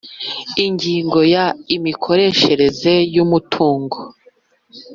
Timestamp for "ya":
1.33-1.45